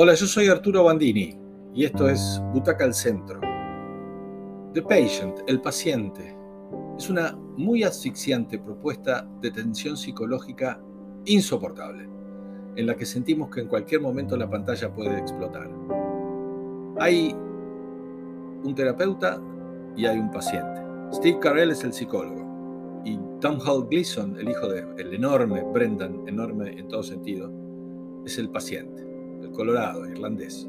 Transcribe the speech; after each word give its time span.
Hola, 0.00 0.14
yo 0.14 0.26
soy 0.26 0.46
Arturo 0.46 0.84
Bandini 0.84 1.36
y 1.74 1.84
esto 1.84 2.08
es 2.08 2.40
Butaca 2.52 2.84
al 2.84 2.94
Centro. 2.94 3.40
The 4.72 4.82
Patient, 4.82 5.40
el 5.48 5.60
paciente, 5.60 6.36
es 6.96 7.10
una 7.10 7.36
muy 7.56 7.82
asfixiante 7.82 8.60
propuesta 8.60 9.28
de 9.40 9.50
tensión 9.50 9.96
psicológica 9.96 10.80
insoportable, 11.24 12.08
en 12.76 12.86
la 12.86 12.94
que 12.94 13.04
sentimos 13.04 13.50
que 13.50 13.60
en 13.60 13.66
cualquier 13.66 14.00
momento 14.00 14.36
la 14.36 14.48
pantalla 14.48 14.94
puede 14.94 15.18
explotar. 15.18 15.68
Hay 17.00 17.34
un 18.62 18.74
terapeuta 18.76 19.40
y 19.96 20.06
hay 20.06 20.18
un 20.18 20.30
paciente. 20.30 20.80
Steve 21.12 21.40
Carell 21.40 21.72
es 21.72 21.82
el 21.82 21.92
psicólogo 21.92 22.47
Tom 23.40 23.60
Hall 23.60 23.86
Gleason, 23.88 24.36
el 24.38 24.48
hijo 24.48 24.68
del 24.68 25.14
enorme 25.14 25.62
Brendan, 25.72 26.26
enorme 26.26 26.78
en 26.78 26.88
todo 26.88 27.02
sentido, 27.02 27.52
es 28.24 28.38
el 28.38 28.50
paciente 28.50 29.08
colorado, 29.58 30.06
irlandés. 30.06 30.68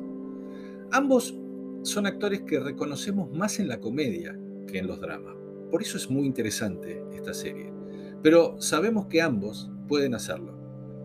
Ambos 0.91 1.38
son 1.84 2.08
actores 2.08 2.41
que 2.41 2.59
reconocemos 2.59 3.31
más 3.31 3.59
en 3.59 3.67
la 3.67 3.80
comedia 3.80 4.38
que 4.67 4.80
en 4.80 4.88
los 4.88 4.99
dramas. 4.99 5.35
Por 5.71 5.81
eso 5.81 5.97
es 5.97 6.09
muy 6.09 6.25
interesante 6.25 7.03
esta 7.13 7.34
serie. 7.34 7.71
Pero 8.23 8.59
sabemos 8.59 9.05
que 9.05 9.22
ambos 9.22 9.70
pueden 9.88 10.16
hacerlo. 10.16 10.58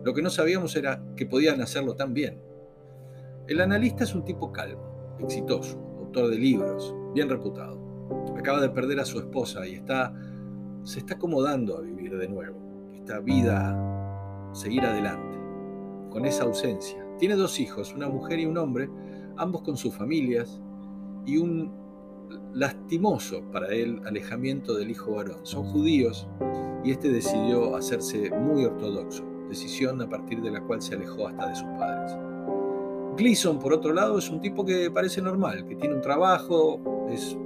Lo 0.03 0.13
que 0.13 0.21
no 0.21 0.29
sabíamos 0.29 0.75
era 0.75 1.03
que 1.15 1.25
podían 1.25 1.61
hacerlo 1.61 1.95
tan 1.95 2.13
bien. 2.13 2.41
El 3.47 3.61
analista 3.61 4.03
es 4.03 4.15
un 4.15 4.25
tipo 4.25 4.51
calmo, 4.51 5.17
exitoso, 5.19 5.77
autor 5.99 6.29
de 6.29 6.37
libros, 6.37 6.95
bien 7.13 7.29
reputado. 7.29 7.79
Acaba 8.35 8.61
de 8.61 8.69
perder 8.69 8.99
a 8.99 9.05
su 9.05 9.19
esposa 9.19 9.67
y 9.67 9.75
está, 9.75 10.13
se 10.85 10.99
está 10.99 11.15
acomodando 11.15 11.77
a 11.77 11.81
vivir 11.81 12.17
de 12.17 12.29
nuevo. 12.29 12.57
Esta 12.93 13.19
vida, 13.19 14.49
seguir 14.53 14.85
adelante, 14.85 15.37
con 16.09 16.25
esa 16.25 16.45
ausencia 16.45 17.05
tiene 17.17 17.35
dos 17.35 17.59
hijos, 17.59 17.93
una 17.93 18.07
mujer 18.07 18.39
y 18.39 18.45
un 18.45 18.57
hombre, 18.57 18.89
ambos 19.37 19.61
con 19.63 19.77
sus 19.77 19.93
familias, 19.93 20.61
y 21.25 21.37
un 21.37 21.71
lastimoso 22.53 23.41
para 23.51 23.67
él 23.67 24.01
alejamiento 24.05 24.75
del 24.75 24.91
hijo 24.91 25.15
varón. 25.15 25.39
Son 25.43 25.63
judíos 25.63 26.27
y 26.83 26.91
este 26.91 27.09
decidió 27.09 27.75
hacerse 27.75 28.31
muy 28.31 28.65
ortodoxo, 28.65 29.23
decisión 29.49 30.01
a 30.01 30.09
partir 30.09 30.41
de 30.41 30.51
la 30.51 30.61
cual 30.61 30.81
se 30.81 30.95
alejó 30.95 31.27
hasta 31.27 31.49
de 31.49 31.55
sus 31.55 31.67
padres. 31.79 32.17
Gleason, 33.17 33.59
por 33.59 33.73
otro 33.73 33.93
lado, 33.93 34.17
es 34.17 34.29
un 34.29 34.41
tipo 34.41 34.65
que 34.65 34.91
parece 34.91 35.21
normal, 35.21 35.65
que 35.65 35.75
tiene 35.75 35.95
un 35.95 36.01
trabajo, 36.01 37.07
es 37.09 37.37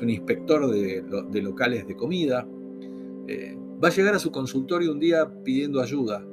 un 0.00 0.10
inspector 0.10 0.70
de, 0.70 1.42
locales 1.42 1.86
de 1.86 1.96
comida, 1.96 2.46
eh, 3.26 3.56
Va 3.82 3.88
a 3.88 3.90
llegar 3.92 4.12
a 4.16 4.18
su 4.18 4.32
consultorio 4.32 4.90
un 4.90 4.98
día 4.98 5.30
pidiendo 5.44 5.80
ayuda. 5.80 6.26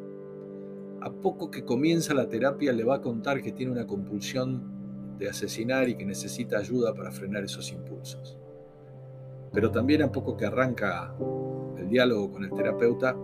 A 1.01 1.11
poco 1.11 1.51
que 1.51 1.63
comienza 1.63 2.15
la 2.15 2.27
terapia 2.27 2.73
le 2.73 2.83
va 2.83 2.95
a 2.95 3.01
contar 3.01 3.43
que 3.43 3.51
tiene 3.51 3.71
una 3.71 3.85
compulsión 3.85 5.15
de 5.19 5.29
asesinar 5.29 5.87
y 5.87 5.95
que 5.95 6.05
necesita 6.05 6.57
ayuda 6.57 6.95
para 6.95 7.11
frenar 7.11 7.43
esos 7.43 7.71
impulsos. 7.71 8.39
Pero 9.53 9.69
también 9.69 10.01
a 10.01 10.11
poco 10.11 10.35
que 10.35 10.47
arranca 10.47 11.15
el 11.77 11.87
diálogo 11.87 12.31
con 12.31 12.45
el 12.45 12.51
terapeuta, 12.51 13.15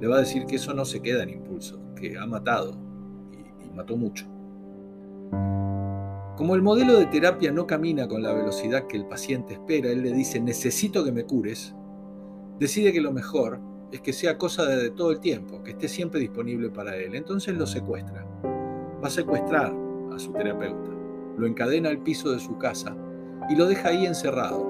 le 0.00 0.06
va 0.06 0.16
a 0.16 0.20
decir 0.20 0.46
que 0.46 0.54
eso 0.54 0.72
no 0.72 0.84
se 0.84 1.02
queda 1.02 1.24
en 1.24 1.30
impulsos, 1.30 1.80
que 1.96 2.16
ha 2.16 2.26
matado 2.26 2.78
y 3.64 3.68
mató 3.74 3.96
mucho. 3.96 4.26
Como 6.40 6.54
el 6.54 6.62
modelo 6.62 6.98
de 6.98 7.04
terapia 7.04 7.52
no 7.52 7.66
camina 7.66 8.08
con 8.08 8.22
la 8.22 8.32
velocidad 8.32 8.86
que 8.86 8.96
el 8.96 9.04
paciente 9.04 9.52
espera, 9.52 9.90
él 9.90 10.00
le 10.00 10.10
dice, 10.10 10.40
necesito 10.40 11.04
que 11.04 11.12
me 11.12 11.24
cures, 11.24 11.74
decide 12.58 12.94
que 12.94 13.02
lo 13.02 13.12
mejor 13.12 13.60
es 13.92 14.00
que 14.00 14.14
sea 14.14 14.38
cosa 14.38 14.64
de 14.64 14.88
todo 14.88 15.10
el 15.10 15.20
tiempo, 15.20 15.62
que 15.62 15.72
esté 15.72 15.86
siempre 15.86 16.18
disponible 16.18 16.70
para 16.70 16.96
él. 16.96 17.14
Entonces 17.14 17.54
lo 17.54 17.66
secuestra. 17.66 18.26
Va 19.04 19.08
a 19.08 19.10
secuestrar 19.10 19.70
a 20.14 20.18
su 20.18 20.32
terapeuta. 20.32 20.90
Lo 21.36 21.46
encadena 21.46 21.90
al 21.90 22.02
piso 22.02 22.30
de 22.30 22.40
su 22.40 22.56
casa 22.56 22.96
y 23.50 23.54
lo 23.54 23.66
deja 23.66 23.90
ahí 23.90 24.06
encerrado, 24.06 24.62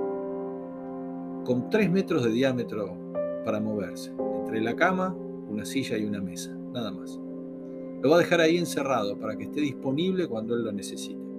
con 1.45 1.71
tres 1.71 1.89
metros 1.89 2.25
de 2.25 2.33
diámetro 2.33 2.97
para 3.45 3.61
moverse, 3.61 4.13
entre 4.41 4.61
la 4.61 4.75
cama, 4.75 5.15
una 5.49 5.65
silla 5.65 5.97
y 5.97 6.05
una 6.05 6.21
mesa, 6.21 6.51
nada 6.73 6.91
más. 6.91 7.21
Lo 8.03 8.11
va 8.11 8.17
a 8.17 8.19
dejar 8.19 8.41
ahí 8.41 8.59
encerrado 8.59 9.17
para 9.17 9.37
que 9.37 9.45
esté 9.45 9.61
disponible 9.61 10.27
cuando 10.27 10.57
él 10.57 10.65
lo 10.65 10.73
necesite. 10.73 11.30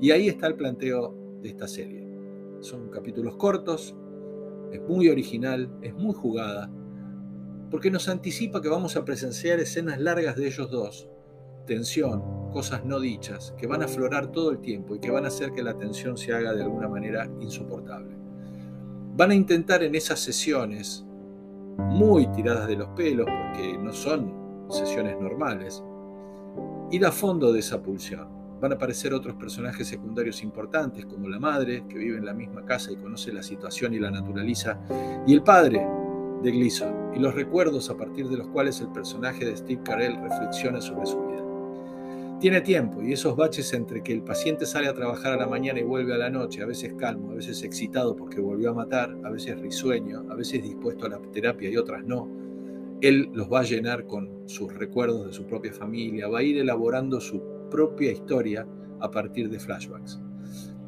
Y 0.00 0.12
ahí 0.12 0.28
está 0.28 0.46
el 0.46 0.54
planteo 0.54 1.14
de 1.42 1.48
esta 1.48 1.66
serie. 1.66 2.06
Son 2.60 2.88
capítulos 2.88 3.36
cortos, 3.36 3.96
es 4.72 4.80
muy 4.82 5.08
original, 5.08 5.70
es 5.82 5.92
muy 5.94 6.14
jugada, 6.14 6.70
porque 7.70 7.90
nos 7.90 8.08
anticipa 8.08 8.62
que 8.62 8.68
vamos 8.68 8.96
a 8.96 9.04
presenciar 9.04 9.58
escenas 9.58 10.00
largas 10.00 10.36
de 10.36 10.46
ellos 10.46 10.70
dos, 10.70 11.08
tensión, 11.66 12.50
cosas 12.52 12.84
no 12.84 13.00
dichas, 13.00 13.54
que 13.58 13.66
van 13.66 13.82
a 13.82 13.86
aflorar 13.86 14.30
todo 14.30 14.52
el 14.52 14.60
tiempo 14.60 14.94
y 14.94 15.00
que 15.00 15.10
van 15.10 15.24
a 15.24 15.28
hacer 15.28 15.52
que 15.52 15.62
la 15.62 15.76
tensión 15.76 16.16
se 16.16 16.32
haga 16.32 16.54
de 16.54 16.62
alguna 16.62 16.88
manera 16.88 17.28
insoportable. 17.40 18.16
Van 19.16 19.32
a 19.32 19.34
intentar 19.34 19.82
en 19.82 19.96
esas 19.96 20.20
sesiones, 20.20 21.04
muy 21.76 22.26
tiradas 22.28 22.68
de 22.68 22.76
los 22.76 22.88
pelos, 22.90 23.26
porque 23.26 23.76
no 23.78 23.92
son 23.92 24.32
sesiones 24.70 25.20
normales, 25.20 25.82
ir 26.92 27.04
a 27.04 27.10
fondo 27.10 27.52
de 27.52 27.60
esa 27.60 27.82
pulsión 27.82 28.37
Van 28.60 28.72
a 28.72 28.74
aparecer 28.74 29.14
otros 29.14 29.36
personajes 29.36 29.86
secundarios 29.86 30.42
importantes, 30.42 31.06
como 31.06 31.28
la 31.28 31.38
madre, 31.38 31.84
que 31.88 31.98
vive 31.98 32.18
en 32.18 32.26
la 32.26 32.34
misma 32.34 32.64
casa 32.64 32.90
y 32.90 32.96
conoce 32.96 33.32
la 33.32 33.42
situación 33.42 33.94
y 33.94 33.98
la 33.98 34.10
naturaliza, 34.10 34.80
y 35.26 35.32
el 35.32 35.42
padre 35.42 35.86
de 36.42 36.50
Gleason, 36.50 37.12
y 37.14 37.18
los 37.18 37.34
recuerdos 37.34 37.88
a 37.90 37.96
partir 37.96 38.28
de 38.28 38.36
los 38.36 38.48
cuales 38.48 38.80
el 38.80 38.88
personaje 38.88 39.44
de 39.44 39.56
Steve 39.56 39.82
Carell 39.84 40.20
reflexiona 40.20 40.80
sobre 40.80 41.06
su 41.06 41.18
vida. 41.20 41.38
Tiene 42.40 42.60
tiempo 42.60 43.02
y 43.02 43.12
esos 43.12 43.34
baches 43.34 43.72
entre 43.74 44.00
que 44.02 44.12
el 44.12 44.22
paciente 44.22 44.64
sale 44.64 44.86
a 44.86 44.94
trabajar 44.94 45.32
a 45.32 45.36
la 45.36 45.48
mañana 45.48 45.80
y 45.80 45.82
vuelve 45.82 46.14
a 46.14 46.18
la 46.18 46.30
noche, 46.30 46.62
a 46.62 46.66
veces 46.66 46.94
calmo, 46.94 47.32
a 47.32 47.34
veces 47.34 47.64
excitado 47.64 48.14
porque 48.14 48.40
volvió 48.40 48.70
a 48.70 48.74
matar, 48.74 49.16
a 49.24 49.30
veces 49.30 49.58
risueño, 49.60 50.24
a 50.30 50.36
veces 50.36 50.62
dispuesto 50.62 51.06
a 51.06 51.08
la 51.08 51.18
terapia 51.32 51.68
y 51.68 51.76
otras 51.76 52.04
no, 52.04 52.28
él 53.00 53.28
los 53.32 53.52
va 53.52 53.60
a 53.60 53.64
llenar 53.64 54.06
con 54.06 54.48
sus 54.48 54.72
recuerdos 54.72 55.26
de 55.26 55.32
su 55.32 55.46
propia 55.46 55.72
familia, 55.72 56.28
va 56.28 56.38
a 56.38 56.42
ir 56.44 56.58
elaborando 56.58 57.20
su 57.20 57.42
propia 57.68 58.12
historia 58.12 58.66
a 59.00 59.10
partir 59.10 59.50
de 59.50 59.58
flashbacks. 59.58 60.20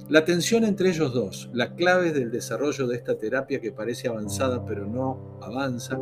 La 0.08 0.24
tensión 0.24 0.64
entre 0.64 0.88
ellos 0.88 1.14
dos, 1.14 1.50
las 1.52 1.70
claves 1.70 2.14
del 2.14 2.32
desarrollo 2.32 2.88
de 2.88 2.96
esta 2.96 3.16
terapia 3.16 3.60
que 3.60 3.70
parece 3.70 4.08
avanzada 4.08 4.64
pero 4.64 4.84
no 4.86 5.38
avanza, 5.40 6.00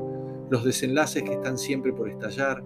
los 0.51 0.65
desenlaces 0.65 1.23
que 1.23 1.35
están 1.35 1.59
siempre 1.59 1.93
por 1.93 2.09
estallar, 2.09 2.65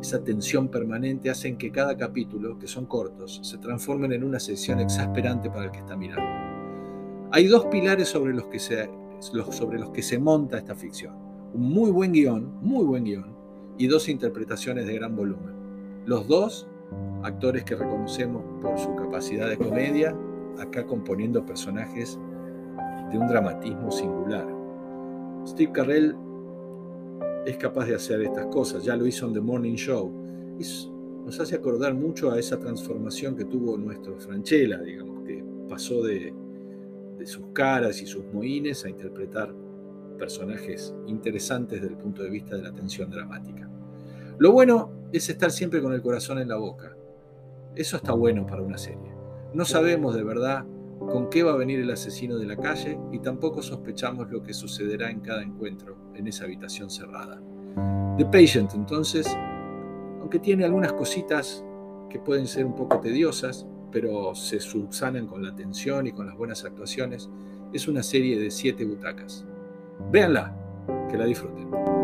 esa 0.00 0.24
tensión 0.24 0.68
permanente 0.68 1.28
hacen 1.28 1.58
que 1.58 1.70
cada 1.70 1.94
capítulo, 1.94 2.58
que 2.58 2.66
son 2.66 2.86
cortos, 2.86 3.40
se 3.42 3.58
transformen 3.58 4.12
en 4.12 4.24
una 4.24 4.40
sesión 4.40 4.80
exasperante 4.80 5.50
para 5.50 5.66
el 5.66 5.70
que 5.70 5.80
está 5.80 5.96
mirando. 5.96 6.22
Hay 7.32 7.46
dos 7.46 7.66
pilares 7.66 8.08
sobre 8.08 8.32
los 8.32 8.46
que 8.46 8.58
se, 8.58 8.88
sobre 9.20 9.78
los 9.78 9.90
que 9.90 10.02
se 10.02 10.18
monta 10.18 10.56
esta 10.56 10.74
ficción. 10.74 11.14
Un 11.52 11.68
muy 11.68 11.90
buen 11.90 12.12
guion, 12.12 12.54
muy 12.62 12.84
buen 12.86 13.04
guion, 13.04 13.36
y 13.76 13.86
dos 13.86 14.08
interpretaciones 14.08 14.86
de 14.86 14.94
gran 14.94 15.14
volumen. 15.14 15.54
Los 16.06 16.26
dos 16.26 16.66
actores 17.22 17.64
que 17.64 17.76
reconocemos 17.76 18.42
por 18.62 18.78
su 18.78 18.94
capacidad 18.96 19.48
de 19.48 19.58
comedia, 19.58 20.16
acá 20.58 20.86
componiendo 20.86 21.44
personajes 21.44 22.18
de 23.10 23.18
un 23.18 23.28
dramatismo 23.28 23.90
singular. 23.90 24.46
Steve 25.46 25.72
Carell 25.72 26.16
es 27.46 27.56
capaz 27.56 27.86
de 27.86 27.94
hacer 27.94 28.22
estas 28.22 28.46
cosas, 28.46 28.84
ya 28.84 28.96
lo 28.96 29.06
hizo 29.06 29.26
en 29.26 29.34
The 29.34 29.40
Morning 29.40 29.74
Show. 29.74 30.10
nos 31.24 31.40
hace 31.40 31.56
acordar 31.56 31.94
mucho 31.94 32.30
a 32.30 32.38
esa 32.38 32.58
transformación 32.58 33.36
que 33.36 33.44
tuvo 33.44 33.76
nuestro 33.76 34.18
Franchella, 34.18 34.78
digamos, 34.78 35.22
que 35.24 35.44
pasó 35.68 36.02
de, 36.02 36.34
de 37.18 37.26
sus 37.26 37.46
caras 37.52 38.00
y 38.02 38.06
sus 38.06 38.24
moines 38.32 38.84
a 38.84 38.88
interpretar 38.88 39.54
personajes 40.18 40.94
interesantes 41.06 41.80
desde 41.80 41.94
el 41.94 41.98
punto 41.98 42.22
de 42.22 42.30
vista 42.30 42.56
de 42.56 42.62
la 42.62 42.72
tensión 42.72 43.10
dramática. 43.10 43.68
Lo 44.38 44.52
bueno 44.52 44.99
es 45.12 45.28
estar 45.28 45.50
siempre 45.50 45.82
con 45.82 45.92
el 45.92 46.02
corazón 46.02 46.38
en 46.38 46.48
la 46.48 46.56
boca. 46.56 46.96
Eso 47.74 47.96
está 47.96 48.12
bueno 48.12 48.46
para 48.46 48.62
una 48.62 48.78
serie. 48.78 49.12
No 49.52 49.64
sabemos 49.64 50.14
de 50.14 50.22
verdad 50.22 50.64
con 50.98 51.30
qué 51.30 51.42
va 51.42 51.52
a 51.52 51.56
venir 51.56 51.80
el 51.80 51.90
asesino 51.90 52.38
de 52.38 52.46
la 52.46 52.56
calle 52.56 52.98
y 53.10 53.18
tampoco 53.18 53.62
sospechamos 53.62 54.30
lo 54.30 54.42
que 54.42 54.52
sucederá 54.52 55.10
en 55.10 55.20
cada 55.20 55.42
encuentro 55.42 55.96
en 56.14 56.26
esa 56.26 56.44
habitación 56.44 56.90
cerrada. 56.90 57.40
The 58.18 58.26
Patient, 58.26 58.74
entonces, 58.74 59.26
aunque 60.20 60.38
tiene 60.38 60.64
algunas 60.64 60.92
cositas 60.92 61.64
que 62.08 62.18
pueden 62.18 62.46
ser 62.46 62.66
un 62.66 62.74
poco 62.74 63.00
tediosas, 63.00 63.66
pero 63.90 64.34
se 64.34 64.60
subsanan 64.60 65.26
con 65.26 65.42
la 65.42 65.50
atención 65.50 66.06
y 66.06 66.12
con 66.12 66.26
las 66.26 66.36
buenas 66.36 66.64
actuaciones, 66.64 67.30
es 67.72 67.88
una 67.88 68.02
serie 68.02 68.38
de 68.38 68.50
siete 68.50 68.84
butacas. 68.84 69.44
Véanla, 70.10 70.54
que 71.08 71.16
la 71.16 71.24
disfruten. 71.24 71.99